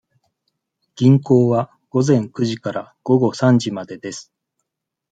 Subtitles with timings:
[0.95, 4.33] 銀行は午前九時から午後三時までです。